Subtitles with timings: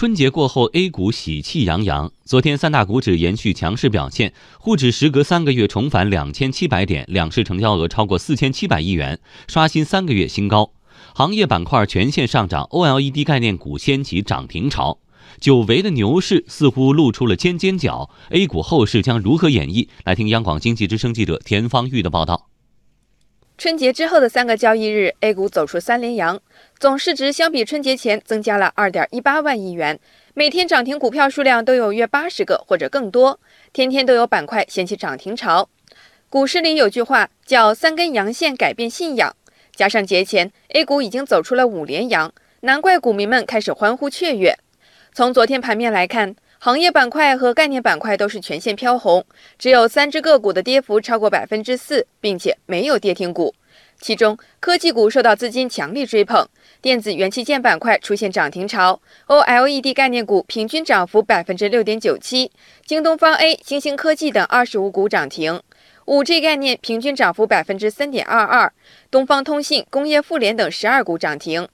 [0.00, 2.10] 春节过后，A 股喜气洋洋。
[2.24, 10.72] 昨天三大股指延续强势表现，沪指时隔三个月重返两千七百点，两市成交额超过四千七百亿元，刷新三个月新高。
[11.14, 15.00] 行业板块全线上涨，OLED 概念股掀起涨停潮。
[15.38, 19.88] 久违的牛市似乎露出了尖尖角，A 股后市将如何演绎？
[20.04, 22.46] 来听央广经济之声记者田方玉的报道。
[23.60, 26.40] 春节之后的三个交易日，A 股走出三连阳，
[26.78, 30.00] 总市值相比春节前增加了二点一八万亿元，
[30.32, 33.38] 每天涨停股票数量都有约八十个或者更多，
[33.74, 35.68] 天天都有板块掀起涨停潮。
[36.30, 39.36] 股市里有句话叫“三根阳线改变信仰”，
[39.76, 44.56] 加上节前 A 股已经走出了五连阳，难怪股民们开始欢呼雀跃。
[45.12, 46.34] 从昨天盘面来看。
[46.62, 49.24] 行业板块和概念板块都是全线飘红，
[49.58, 53.54] 只有三只个股的跌幅超过百分之四，并且没有跌停股。
[53.98, 56.46] 其中，科技股受到资金强力追捧，
[56.82, 62.52] 电子元器件板块出现涨停潮，OLED 概念股平均涨幅百分之六点九七，
[62.84, 65.62] 京东方 A、新兴科技等二十五股涨停
[66.04, 68.70] ，5G 概念平均涨幅百分之三点二二，
[69.10, 71.66] 东方通信、工业富联等十二股涨停。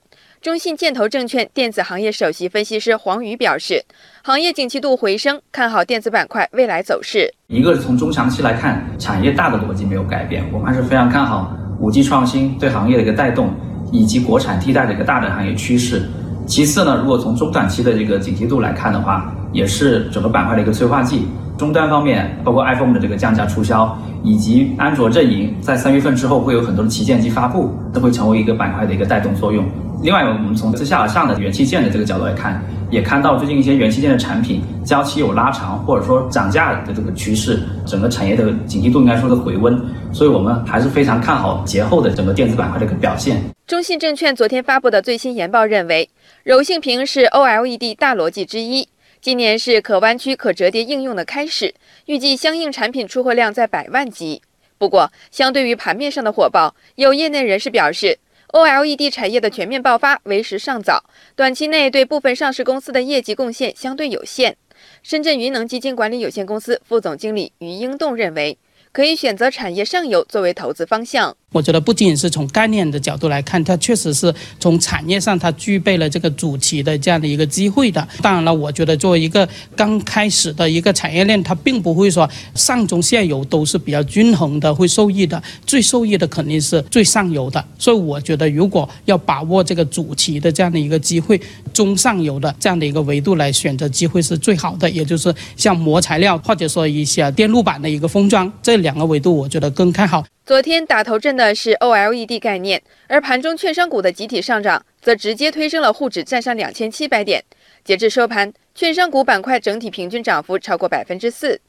[0.47, 3.83] 中信建投证券电子行业首席分析师黄宇表示，
[4.23, 7.29] 行业景气度回升，看好电子板块未来走势。
[7.47, 13.53] 一个是从中长期来看，产业大的逻辑没有改变，我们还是非常看好五 G 创新对行业的一个带动，
[13.91, 16.07] 以及国产替代的一个大的行业趋势。
[16.45, 21.27] 其次呢，如果从中短期的这个景气度来看的话，也是整个板块的一个催化剂。
[21.57, 29.65] 终端方面，包括 iPhone 的这个降价促销，以及安卓阵营在三月份之后会有很多的旗舰机发布，都会成为一个板块的一个带动作用。
[30.03, 39.75] 另外，我们从自下而上的元器件的这个角度来看，也看到最近一些元器件的产品交期有拉长，或者说涨价的这个趋势，整个产业的景气度应该说是回温，
[40.13, 43.41] 所以我们还是非常看好节后的整个电子板块的一个表现。
[43.65, 46.07] 中信证券昨天发布的最新研报认为，
[46.43, 48.87] 柔性屏是 OLED 大逻辑之一，
[49.19, 51.73] 今年是可弯曲、可折叠应用的开始，
[52.05, 54.43] 预计相应产品出货量在百万级。
[54.77, 58.19] 不过，相对于盘面上的火爆，有业内人士表示。
[58.53, 61.03] OLED 产业的全面爆发为时尚早，
[61.35, 64.55] 短期内对部分上市公司的业绩贡献相对有限。
[65.03, 68.57] 深圳云能基金管理有限公司副总经理于英栋认为。
[68.93, 71.37] 可以选择产业上游作为投资方向。
[71.53, 78.05] 我觉得不仅仅是从概念的角度来看，它确实是从产业上它具备了这个主题的这样的一个机会的。
[78.21, 85.41] 当然了，我觉得作为一个刚开始的一个产业链，它并不会说上中下游都是比较均衡的，会受益的。
[85.65, 87.63] 最受益的肯定是最上游的。
[87.79, 91.39] 所以我觉得，如果要把握这个主题的这样的一个机会，
[91.73, 94.89] 中上游的这样的一个维度来选择机会是最好的。
[94.89, 98.77] 也就是像膜材料或者说一些电路板的一个封装这。
[98.77, 100.23] 两个维度，我觉得更看好。
[100.47, 107.43] 昨天打头阵的是 OLED 概念，而盘中券商股的集体上涨，则直接推升了沪指站上两千七百点。
[107.83, 111.59] 截至收盘，券商股板块整体平均涨幅超过百分之四。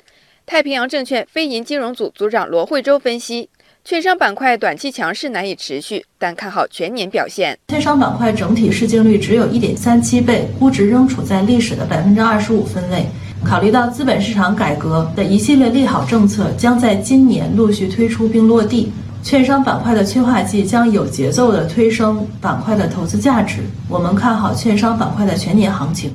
[0.46, 3.50] 太平洋证券非银金融组组长罗慧洲分析，
[3.84, 7.58] 券商板块短期强势难以持续，但看好全年表现。
[7.66, 13.04] 券商板块整体市净率只有一点三七倍，估值仍处在历史的百分之二十五分位。
[13.48, 18.92] 考虑到资本市场改革的一系列利好政策将在今年陆续推出并落地，
[19.22, 23.62] 券商板块的催化剂将有节奏地推升板块的投资价值。
[23.88, 26.14] 我们看好券商板块的全年行情。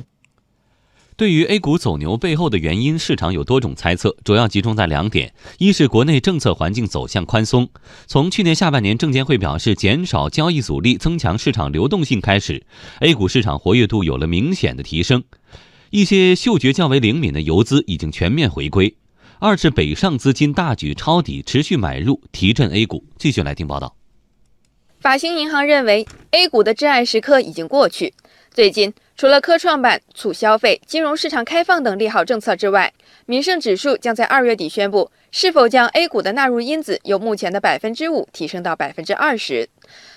[1.16, 7.68] 对于 A 股走牛背后的原因，市场有多种猜测，主要集中在两点：一是国内政策环境走向宽松，
[8.06, 12.64] 从去年下半年证监会表示减少交易阻力、增强市场流动性开始
[13.00, 15.24] ，A 股市场活跃度有了明显的提升。
[15.94, 18.96] 一些嗅觉较为灵敏的游资已经全面回归。
[19.38, 23.04] 二是北上资金大举抄底，持续买入，提振 A 股。
[23.16, 23.94] 继续来听报道。
[24.98, 28.12] 法兴银行认为，A 股的至暗时刻已经过去。
[28.50, 32.92] 最近，除了科创板促消费、金融市场开放等利好政策之外，
[33.26, 39.68] 民生指数将在二月底宣布是否将 A 股的纳入因子由目前的百分之五提升到百分之二十。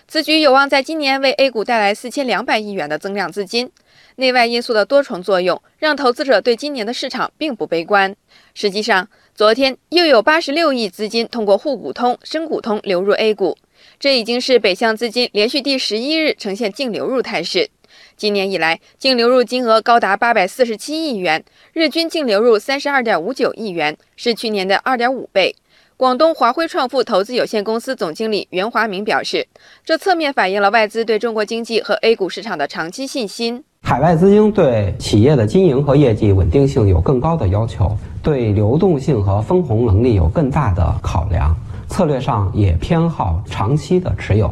[0.07, 3.69] 此举有望在今年为 A 股带来四千两百亿元的增量资金。
[4.15, 8.15] 内外因素的多重作用，让投资者对今年的市场并不悲观。
[8.55, 13.55] 实际上，昨天又有八十六亿资金通过沪股通、深股通流入 A 股，
[13.99, 17.69] 这已经是北向资金连续第十一日呈现净流入态势。
[18.17, 25.55] 今年以来，净流入金额高达八百四十七亿元，日均净流入三十二点五九亿元，是去年的二点五倍。
[25.95, 29.47] 广东华辉创富投资有限公司总经理袁华明表示，
[29.85, 33.63] 这侧面反映了外资对中国经济和 A 股市场的长期信心。
[33.83, 41.55] 海外资金对企业的经营和业绩稳定性有更高的要求，对流动性和分红能力有更大的考量，
[41.87, 44.51] 策略上也偏好长期的持有。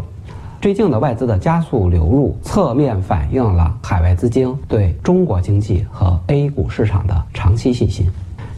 [0.66, 8.08] 最近的外资的加速流入，侧面反映了海外资金对中国经济和 A 股市场的长期信心。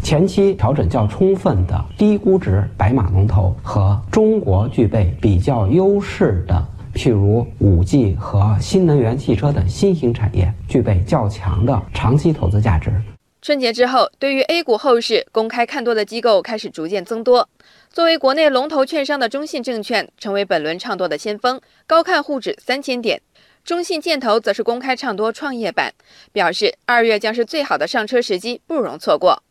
[0.02, 12.90] 前期调整较充分的低估值白马龙头和中国具备比较优势的，譬如五 G 和新能源汽车等新兴产业，具备较强的长期投资价值。
[13.48, 17.48] 春节之后，对于 A 股后市公开看多的机构开始逐渐增多。
[17.90, 23.22] 作为国内龙头券商的中信证券，成为本轮唱多的先锋，高看沪指三千点。
[23.64, 25.94] 中信建投则是公开唱多创业板，
[26.34, 29.42] 表示二月将是最好的上车时机，不容错过。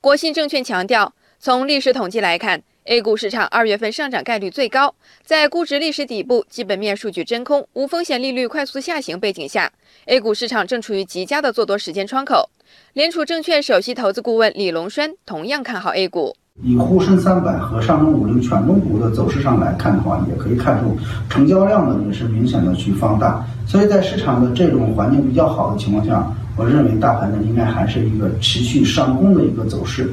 [0.00, 4.94] 国信证券强调，从历史统计来看，A 股市场二月份上涨概率最高。
[5.24, 9.70] 在估值历史底部、基本面数据真空、无风险利率快速下行背景下
[10.06, 12.50] ，A 股市场正处于极佳的做多时间窗口。
[12.92, 16.34] 联储证券首席投资顾问李龙栓同样看好 A 股。
[16.62, 20.94] 以沪深三百和上证五零权重股的走势上来看的话，也可以看出
[21.30, 23.42] 成交量呢也是明显的去放大。
[23.66, 30.12] 所以在市场的这种环境比较好的情况下，我认为大盘呢应该还是一个持续上攻的一个走势。